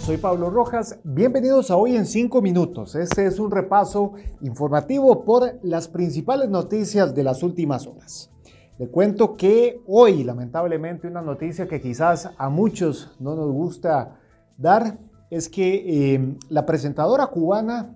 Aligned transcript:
soy 0.00 0.16
Pablo 0.16 0.48
Rojas. 0.48 0.98
Bienvenidos 1.04 1.70
a 1.70 1.76
Hoy 1.76 1.94
en 1.94 2.06
5 2.06 2.40
Minutos. 2.40 2.94
Este 2.94 3.26
es 3.26 3.38
un 3.38 3.50
repaso 3.50 4.14
informativo 4.40 5.24
por 5.24 5.58
las 5.62 5.88
principales 5.88 6.48
noticias 6.48 7.14
de 7.14 7.22
las 7.22 7.42
últimas 7.42 7.86
horas. 7.86 8.30
Le 8.78 8.88
cuento 8.88 9.36
que 9.36 9.82
hoy, 9.86 10.24
lamentablemente, 10.24 11.06
una 11.06 11.20
noticia 11.20 11.68
que 11.68 11.82
quizás 11.82 12.30
a 12.38 12.48
muchos 12.48 13.14
no 13.20 13.36
nos 13.36 13.52
gusta 13.52 14.16
dar 14.56 14.98
es 15.28 15.50
que 15.50 16.14
eh, 16.14 16.36
la 16.48 16.64
presentadora 16.64 17.26
cubana, 17.26 17.94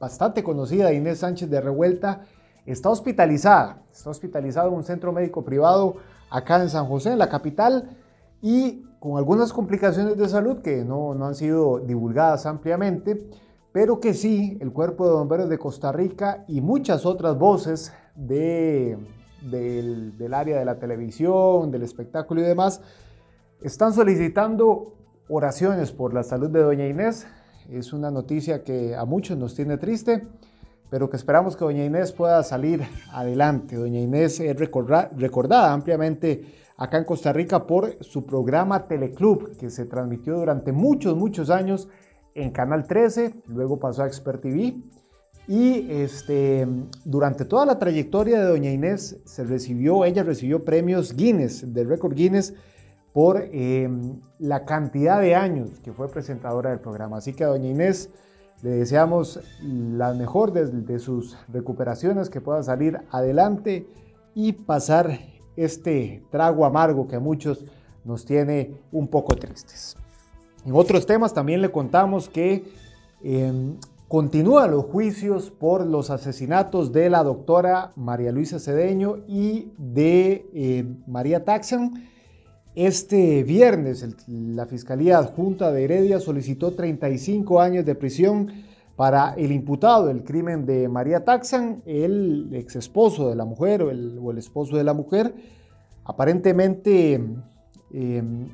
bastante 0.00 0.44
conocida, 0.44 0.92
Inés 0.92 1.18
Sánchez 1.18 1.50
de 1.50 1.60
Revuelta, 1.60 2.22
está 2.66 2.88
hospitalizada. 2.88 3.82
Está 3.92 4.10
hospitalizada 4.10 4.68
en 4.68 4.74
un 4.74 4.84
centro 4.84 5.12
médico 5.12 5.44
privado 5.44 5.96
acá 6.30 6.62
en 6.62 6.70
San 6.70 6.86
José, 6.86 7.10
en 7.10 7.18
la 7.18 7.28
capital, 7.28 7.96
y 8.40 8.84
con 9.02 9.18
algunas 9.18 9.52
complicaciones 9.52 10.16
de 10.16 10.28
salud 10.28 10.58
que 10.58 10.84
no, 10.84 11.12
no 11.12 11.26
han 11.26 11.34
sido 11.34 11.80
divulgadas 11.80 12.46
ampliamente, 12.46 13.28
pero 13.72 13.98
que 13.98 14.14
sí 14.14 14.56
el 14.60 14.72
Cuerpo 14.72 15.08
de 15.08 15.14
Bomberos 15.14 15.48
de 15.48 15.58
Costa 15.58 15.90
Rica 15.90 16.44
y 16.46 16.60
muchas 16.60 17.04
otras 17.04 17.36
voces 17.36 17.92
de, 18.14 18.96
del, 19.40 20.16
del 20.16 20.32
área 20.32 20.60
de 20.60 20.64
la 20.64 20.78
televisión, 20.78 21.72
del 21.72 21.82
espectáculo 21.82 22.42
y 22.42 22.44
demás, 22.44 22.80
están 23.60 23.92
solicitando 23.92 24.94
oraciones 25.28 25.90
por 25.90 26.14
la 26.14 26.22
salud 26.22 26.50
de 26.50 26.62
doña 26.62 26.86
Inés. 26.86 27.26
Es 27.68 27.92
una 27.92 28.12
noticia 28.12 28.62
que 28.62 28.94
a 28.94 29.04
muchos 29.04 29.36
nos 29.36 29.56
tiene 29.56 29.78
triste, 29.78 30.28
pero 30.92 31.08
que 31.08 31.16
esperamos 31.16 31.56
que 31.56 31.64
doña 31.64 31.86
Inés 31.86 32.12
pueda 32.12 32.42
salir 32.42 32.82
adelante. 33.12 33.76
Doña 33.76 33.98
Inés 33.98 34.38
es 34.40 34.54
recordada 34.54 35.72
ampliamente 35.72 36.44
acá 36.76 36.98
en 36.98 37.04
Costa 37.04 37.32
Rica 37.32 37.66
por 37.66 37.96
su 38.04 38.26
programa 38.26 38.86
Teleclub, 38.86 39.56
que 39.56 39.70
se 39.70 39.86
transmitió 39.86 40.36
durante 40.36 40.70
muchos, 40.70 41.16
muchos 41.16 41.48
años 41.48 41.88
en 42.34 42.50
Canal 42.50 42.86
13, 42.86 43.36
luego 43.46 43.80
pasó 43.80 44.02
a 44.02 44.06
Expert 44.06 44.42
TV. 44.42 44.82
Y 45.48 45.90
este, 45.90 46.68
durante 47.06 47.46
toda 47.46 47.64
la 47.64 47.78
trayectoria 47.78 48.40
de 48.40 48.44
Doña 48.44 48.70
Inés 48.70 49.18
se 49.24 49.44
recibió, 49.44 50.04
ella 50.04 50.22
recibió 50.24 50.62
premios 50.62 51.16
Guinness, 51.16 51.72
del 51.72 51.88
récord 51.88 52.12
Guinness, 52.14 52.52
por 53.14 53.42
em, 53.50 54.20
la 54.38 54.66
cantidad 54.66 55.22
de 55.22 55.36
años 55.36 55.80
que 55.80 55.94
fue 55.94 56.10
presentadora 56.10 56.68
del 56.68 56.80
programa. 56.80 57.16
Así 57.16 57.32
que 57.32 57.44
Doña 57.44 57.70
Inés 57.70 58.10
le 58.62 58.70
deseamos 58.70 59.40
la 59.60 60.14
mejor 60.14 60.52
de, 60.52 60.98
sus 60.98 61.36
recuperaciones, 61.48 62.30
que 62.30 62.40
pueda 62.40 62.62
salir 62.62 63.00
adelante 63.10 63.88
y 64.34 64.52
pasar 64.52 65.18
este 65.56 66.22
trago 66.30 66.64
amargo 66.64 67.08
que 67.08 67.16
a 67.16 67.20
muchos 67.20 67.64
nos 68.04 68.24
tiene 68.24 68.74
un 68.92 69.08
poco 69.08 69.36
tristes. 69.36 69.96
En 70.64 70.74
otros 70.74 71.06
temas 71.06 71.34
también 71.34 71.60
le 71.60 71.72
contamos 71.72 72.28
que 72.28 72.64
em, 73.22 73.76
continúan 74.06 74.70
los 74.70 74.84
juicios 74.84 75.50
por 75.50 75.84
los 75.84 76.10
asesinatos 76.10 76.92
de 76.92 77.10
la 77.10 77.24
doctora 77.24 77.90
María 77.96 78.30
Luisa 78.30 78.60
Cedeño 78.60 79.18
y 79.26 79.72
de 79.76 80.46
eh, 80.54 80.84
María 81.08 81.44
Taxan. 81.44 82.11
Este 82.74 83.42
viernes 83.42 84.06
la 84.28 84.64
Fiscalía 84.64 85.18
Adjunta 85.18 85.70
de 85.70 85.84
Heredia 85.84 86.20
solicitó 86.20 86.72
35 86.72 87.60
años 87.60 87.84
de 87.84 87.94
prisión 87.94 88.50
para 88.96 89.34
el 89.34 89.52
imputado 89.52 90.06
del 90.06 90.24
crimen 90.24 90.64
de 90.64 90.88
María 90.88 91.22
Taxan, 91.22 91.82
el 91.84 92.48
ex 92.54 92.76
esposo 92.76 93.28
de 93.28 93.36
la 93.36 93.44
mujer 93.44 93.82
o 93.82 93.90
el, 93.90 94.38
esposo 94.38 94.78
de 94.78 94.84
la 94.84 94.94
mujer, 94.94 95.34
aparentemente 96.04 97.22
em, 97.92 98.48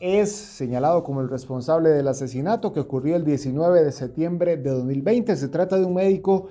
es 0.00 0.32
señalado 0.32 1.02
como 1.02 1.22
el 1.22 1.30
responsable 1.30 1.88
del 1.88 2.08
asesinato 2.08 2.74
que 2.74 2.80
ocurrió 2.80 3.16
el 3.16 3.24
19 3.24 3.84
de 3.84 3.92
septiembre 3.92 4.58
de 4.58 4.68
2020. 4.68 5.34
Se 5.34 5.48
trata 5.48 5.78
de 5.78 5.86
un 5.86 5.94
médico 5.94 6.48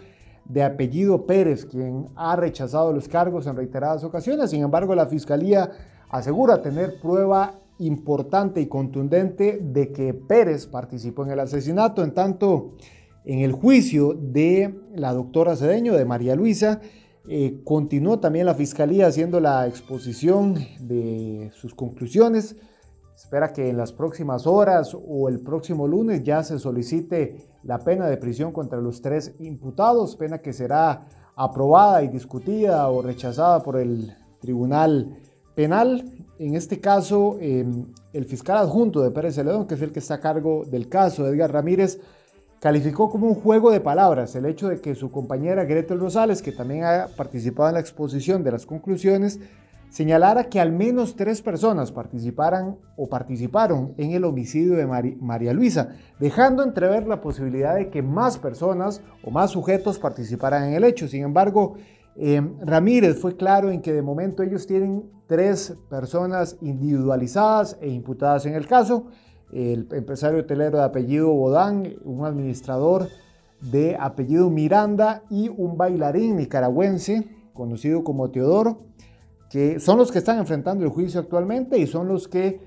de 0.52 0.64
apellido 0.64 1.26
Pérez, 1.26 1.66
quien 1.66 2.10
ha 2.16 2.36
rechazado 2.36 2.92
los 2.92 3.08
cargos 3.08 3.48
en 3.48 3.56
reiteradas 3.56 4.04
ocasiones. 4.04 4.50
Sin 4.50 4.62
embargo, 4.62 4.94
la 4.96 5.06
Fiscalía 5.06 5.72
asegura 6.10 6.62
tener 6.62 7.00
prueba 7.00 7.60
importante 7.80 8.60
y 8.60 8.68
contundente 8.68 9.60
de 9.62 9.92
que 9.92 10.14
Pérez 10.14 10.68
participó 10.68 11.24
en 11.26 11.32
el 11.32 11.40
asesinato. 11.40 12.04
En 12.04 12.14
tanto, 12.14 12.74
en 13.24 13.40
el 13.40 13.54
juicio 13.54 14.14
de 14.14 14.76
la 14.94 15.14
doctora 15.14 15.56
Cedeño, 15.56 15.94
de 15.94 16.06
María 16.06 16.36
Luisa, 16.36 16.82
eh, 17.30 17.62
continuó 17.64 18.20
también 18.20 18.46
la 18.46 18.56
fiscalía 18.56 19.08
haciendo 19.08 19.40
la 19.40 19.68
exposición 19.68 20.56
de 20.80 21.52
sus 21.54 21.74
conclusiones. 21.74 22.58
Espera 23.24 23.54
que 23.54 23.70
en 23.70 23.78
las 23.78 23.94
próximas 23.94 24.48
horas 24.48 24.98
o 25.08 25.30
el 25.30 25.40
próximo 25.42 25.88
lunes 25.88 26.24
ya 26.24 26.42
se 26.44 26.58
solicite 26.58 27.38
la 27.64 27.78
pena 27.78 28.08
de 28.08 28.18
prisión 28.18 28.52
contra 28.52 28.82
los 28.82 29.00
tres 29.00 29.36
imputados, 29.40 30.16
pena 30.16 30.40
que 30.40 30.52
será 30.52 31.06
aprobada 31.36 32.02
y 32.02 32.08
discutida 32.08 32.90
o 32.90 33.04
rechazada 33.04 33.62
por 33.62 33.78
el 33.78 34.12
Tribunal 34.40 35.20
Penal. 35.54 36.04
En 36.40 36.56
este 36.56 36.82
caso, 36.82 37.38
eh, 37.40 37.64
el 38.12 38.26
fiscal 38.26 38.58
adjunto 38.58 39.02
de 39.02 39.12
Pérez 39.12 39.36
Celedón, 39.36 39.68
que 39.68 39.76
es 39.76 39.82
el 39.84 39.92
que 39.92 40.00
está 40.00 40.16
a 40.16 40.20
cargo 40.20 40.66
del 40.66 40.90
caso, 40.90 41.28
Edgar 41.28 41.54
Ramírez, 41.54 42.02
calificó 42.60 43.12
como 43.12 43.28
un 43.28 43.36
juego 43.36 43.70
de 43.70 43.82
palabras 43.82 44.36
el 44.36 44.48
hecho 44.48 44.68
de 44.68 44.82
que 44.82 44.96
su 44.96 45.12
compañera 45.12 45.64
Gretel 45.66 46.00
Rosales, 46.00 46.42
que 46.42 46.52
también 46.52 46.86
ha 46.86 47.08
participado 47.16 47.70
en 47.70 47.76
la 47.76 47.82
exposición 47.82 48.44
de 48.44 48.52
las 48.52 48.66
conclusiones, 48.66 49.40
señalara 49.92 50.46
que 50.46 50.60
al 50.60 50.72
menos 50.72 51.16
tres 51.16 51.42
personas 51.42 51.92
participaran 51.92 52.78
o 52.98 53.08
participaron 53.10 53.94
en 53.98 54.12
el 54.12 54.24
homicidio 54.24 54.76
de 54.76 54.88
María 55.20 55.54
Luisa, 55.54 55.90
dejando 56.20 56.64
entrever 56.64 57.08
la 57.08 57.22
posibilidad 57.22 57.76
de 57.76 57.90
que 57.90 58.02
más 58.02 58.40
personas 58.40 59.04
o 59.24 59.30
más 59.30 59.52
sujetos 59.52 60.00
participaran 60.00 60.64
en 60.70 60.74
el 60.74 60.86
hecho. 60.86 61.08
Sin 61.08 61.24
embargo, 61.24 61.76
eh, 62.16 62.42
Ramírez 62.62 63.20
fue 63.20 63.36
claro 63.36 63.70
en 63.70 63.82
que 63.82 63.94
de 63.94 64.02
momento 64.02 64.42
ellos 64.42 64.66
tienen 64.66 65.04
tres 65.28 65.76
personas 65.90 66.58
individualizadas 66.62 67.78
e 67.82 67.90
imputadas 67.90 68.46
en 68.46 68.56
el 68.56 68.68
caso 68.68 69.08
el 69.52 69.88
empresario 69.92 70.40
hotelero 70.40 70.78
de 70.78 70.86
apellido 70.86 71.30
Bodán, 71.34 71.96
un 72.06 72.26
administrador 72.26 73.10
de 73.60 73.98
apellido 74.00 74.50
Miranda 74.50 75.24
y 75.30 75.50
un 75.50 75.78
bailarín 75.78 76.38
nicaragüense 76.38 77.28
conocido 77.54 78.04
como 78.04 78.32
Teodoro, 78.32 78.86
que 79.52 79.82
son 79.82 79.98
los 79.98 80.12
que 80.12 80.20
están 80.20 80.40
enfrentando 80.40 80.86
el 80.86 80.90
juicio 80.90 81.20
actualmente 81.20 81.78
y 81.78 81.86
son 81.86 82.08
los 82.08 82.30
que 82.30 82.62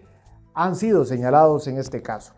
han 0.53 0.77
sido 0.77 1.07
señalados 1.07 1.67
en 1.67 1.79
este 1.79 2.03
caso. 2.03 2.35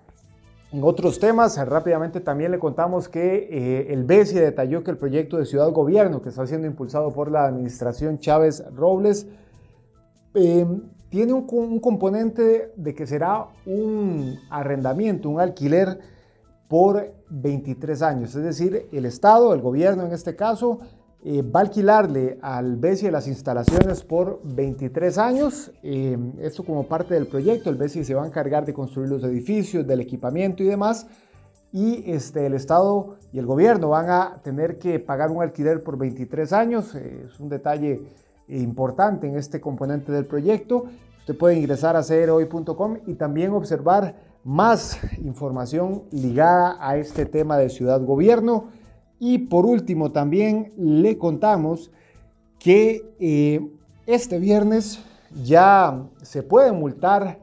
En 0.73 0.85
otros 0.85 1.19
temas, 1.19 1.59
rápidamente 1.67 2.21
también 2.21 2.53
le 2.53 2.59
contamos 2.59 3.09
que 3.09 3.49
eh, 3.51 3.93
el 3.93 4.05
BESI 4.05 4.37
detalló 4.37 4.85
que 4.85 4.93
el 4.93 4.99
proyecto 4.99 5.37
de 5.37 5.47
ciudad 5.47 5.71
gobierno 5.73 6.23
que 6.23 6.29
está 6.29 6.47
siendo 6.47 6.67
impulsado 6.67 7.13
por 7.13 7.31
la 7.31 7.45
administración 7.45 8.21
Chávez 8.21 8.65
Robles 8.75 9.27
eh, 10.35 10.67
tiene 11.09 11.33
un, 11.33 11.81
componente 11.81 12.73
de 12.77 12.95
que 12.95 13.07
será 13.07 13.47
un 13.65 14.39
arrendamiento, 14.51 15.29
un 15.29 15.41
alquiler 15.41 15.99
por 16.69 17.13
23 17.31 18.03
años. 18.03 18.35
Es 18.35 18.43
decir, 18.43 18.89
el 18.93 19.07
Estado, 19.07 19.55
el 19.55 19.61
gobierno 19.61 20.05
en 20.05 20.13
este 20.13 20.37
caso, 20.37 20.81
eh, 21.25 21.43
va 21.43 21.61
a 21.61 21.63
alquilarle 21.65 22.39
al 22.41 22.77
BESI 22.77 23.11
las 23.11 23.27
instalaciones 23.27 24.05
por 24.05 24.41
23 24.45 25.19
años. 25.19 25.73
Eh, 25.83 26.17
esto 26.41 26.63
como 26.65 26.87
parte 26.87 27.15
del 27.15 27.27
proyecto, 27.27 27.71
el 27.71 27.77
BESI 27.77 28.05
se 28.05 28.15
va 28.15 28.25
a 28.25 28.27
encargar 28.27 28.65
de 28.65 28.73
construir 28.73 29.09
los 29.09 29.25
edificios, 29.25 29.87
del 29.87 30.01
equipamiento 30.01 30.63
y 30.63 30.67
demás. 30.67 31.07
Y 31.73 32.11
este, 32.11 32.47
el 32.47 32.55
Estado 32.55 33.17
y 33.33 33.39
el 33.39 33.47
gobierno 33.47 33.89
van 33.89 34.09
a 34.09 34.41
tener 34.43 34.79
que 34.79 35.01
pagar 35.01 35.31
un 35.31 35.43
alquiler 35.43 35.83
por 35.83 35.99
23 35.99 36.53
años. 36.53 36.95
Eh, 36.95 37.27
es 37.27 37.41
un 37.41 37.49
detalle 37.49 38.03
importante 38.49 39.27
en 39.27 39.37
este 39.37 39.61
componente 39.61 40.13
del 40.13 40.27
proyecto. 40.27 40.85
Usted 41.19 41.37
puede 41.37 41.57
ingresar 41.57 41.97
a 41.97 42.05
crhoy.com 42.05 42.99
y 43.07 43.15
también 43.15 43.51
observar 43.51 44.15
más 44.45 45.01
información 45.19 46.05
ligada 46.13 46.77
a 46.79 46.97
este 46.99 47.27
tema 47.27 47.59
de 47.59 47.69
ciudad 47.69 48.01
gobierno. 48.01 48.69
Y 49.19 49.39
por 49.39 49.67
último 49.67 50.13
también 50.13 50.73
le 50.77 51.17
contamos 51.19 51.91
que 52.59 53.05
eh, 53.19 53.67
este 54.07 54.39
viernes 54.39 55.03
ya 55.45 56.05
se 56.23 56.43
puede 56.43 56.73
multar 56.73 57.41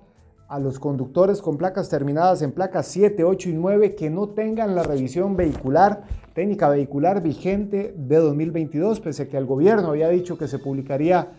a 0.48 0.60
los 0.60 0.78
conductores 0.80 1.42
con 1.42 1.58
placas 1.58 1.90
terminadas 1.90 2.42
en 2.42 2.52
placas 2.52 2.88
7, 2.88 3.24
8 3.24 3.50
y 3.50 3.54
9 3.54 3.96
que 3.96 4.10
no 4.10 4.30
tengan 4.30 4.76
la 4.76 4.84
revisión 4.84 5.36
vehicular 5.36 6.04
técnica 6.34 6.70
vehicular 6.70 7.22
vigente 7.22 7.94
de 7.96 8.18
2022, 8.18 9.00
pese 9.00 9.24
a 9.24 9.30
que 9.30 9.38
el 9.38 9.46
gobierno 9.46 9.90
había 9.90 10.10
dicho 10.10 10.38
que 10.38 10.48
se 10.48 10.60
publicaría 10.60 11.32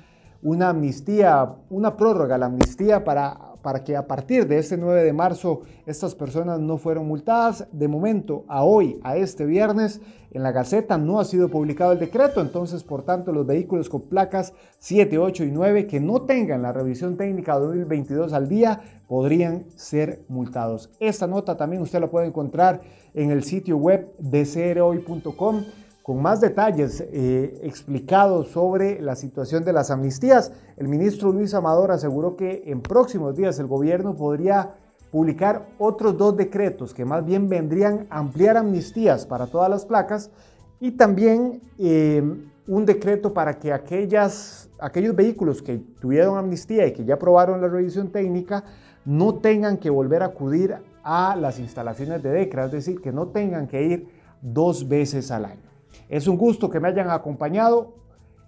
una 0.43 0.71
amnistía, 0.71 1.57
una 1.71 1.97
prórroga, 1.97 2.39
la 2.39 2.47
amnistía 2.47 3.05
para 3.05 3.54
para 3.65 3.83
que 3.83 3.97
a 3.97 4.07
partir 4.07 4.47
de 4.47 4.59
este 4.59 4.77
9 4.77 5.03
de 5.03 5.13
marzo 5.15 5.63
estas 5.87 6.15
personas 6.15 6.61
no 6.61 6.77
fueron 6.77 7.09
multadas. 7.09 7.67
De 7.73 7.89
momento, 7.89 8.45
a 8.47 8.63
hoy, 8.63 9.01
a 9.03 9.17
este 9.17 9.47
viernes, 9.47 10.03
en 10.33 10.43
la 10.43 10.53
Gaceta 10.53 10.99
no 10.99 11.19
ha 11.19 11.25
sido 11.25 11.49
publicado 11.49 11.93
el 11.93 11.99
decreto, 11.99 12.43
entonces 12.43 12.85
por 12.85 13.05
tanto 13.05 13.33
los 13.33 13.47
vehículos 13.47 13.89
con 13.89 14.03
placas 14.03 14.53
7, 14.81 15.17
8 15.17 15.45
y 15.45 15.51
9 15.51 15.87
que 15.87 15.99
no 15.99 16.23
tengan 16.23 16.61
la 16.61 16.73
revisión 16.73 17.17
técnica 17.17 17.59
2022 17.59 18.35
al 18.35 18.49
día 18.49 18.83
podrían 19.09 19.65
ser 19.77 20.25
multados. 20.29 20.91
Esta 21.01 21.27
nota 21.27 21.57
también 21.57 21.81
usted 21.81 22.01
la 22.01 22.11
puede 22.11 22.27
encontrar 22.27 22.83
en 23.15 23.31
el 23.31 23.45
sitio 23.45 23.79
web 23.79 24.13
de 24.19 24.45
crhoy.com 24.45 25.63
con 26.05 26.21
más 26.21 26.43
detalles 26.43 27.01
eh, 27.01 27.61
explicados 27.63 28.49
sobre 28.49 29.01
la 29.01 29.17
situación 29.17 29.65
de 29.65 29.73
las 29.73 29.91
amnistías. 29.91 30.53
El 30.77 30.87
ministro 30.87 31.33
Luis 31.33 31.55
Amador 31.55 31.93
aseguró 31.93 32.37
que 32.37 32.65
en 32.67 32.83
próximos 32.83 33.35
días 33.35 33.59
el 33.59 33.69
gobierno 33.69 34.15
podría 34.15 34.75
publicar 35.11 35.67
otros 35.79 36.19
dos 36.19 36.37
decretos 36.37 36.93
que 36.93 37.07
más 37.07 37.25
bien 37.25 37.49
vendrían 37.49 38.07
a 38.11 38.19
ampliar 38.19 38.59
amnistías 38.59 39.25
para 39.25 39.47
todas 39.47 39.71
las 39.71 39.87
placas 39.87 40.31
y 40.79 40.91
también 40.91 41.63
eh, 41.79 42.23
un 42.67 42.85
decreto 42.85 43.33
para 43.33 43.59
que 43.59 43.73
aquellas, 43.73 44.69
aquellos 44.81 45.17
vehículos 45.17 45.63
que 45.63 45.79
tuvieron 46.03 46.37
amnistía 46.37 46.87
y 46.87 46.93
que 46.93 47.07
ya 47.07 47.15
aprobaron 47.15 47.63
la 47.63 47.69
revisión 47.69 48.11
técnica 48.11 48.63
no 49.07 49.37
tengan 49.37 49.79
que 49.79 49.89
volver 49.89 50.23
a 50.23 50.27
acudir 50.27 50.77
a 51.03 51.35
las 51.35 51.59
instalaciones 51.59 52.23
de 52.23 52.31
DECRA, 52.31 52.67
es 52.67 52.73
decir, 52.73 53.01
que 53.01 53.11
no 53.11 53.29
tengan 53.29 53.69
que 53.69 53.83
ir 53.83 54.09
dos 54.43 54.87
veces 54.87 55.31
al 55.31 55.47
año. 55.47 55.64
Es 56.09 56.29
un 56.29 56.37
gusto 56.37 56.71
que 56.71 56.81
me 56.81 56.89
hayan 56.89 57.11
acompañado. 57.11 57.95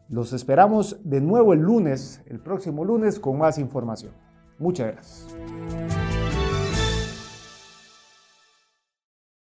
Los 0.08 0.32
esperamos 0.32 0.98
de 1.04 1.20
nuevo 1.20 1.52
el 1.52 1.60
lunes, 1.60 2.22
el 2.26 2.38
próximo 2.40 2.84
lunes, 2.84 3.18
con 3.18 3.38
más 3.38 3.58
información. 3.58 4.12
Muchas 4.58 4.92
gracias. 4.92 5.95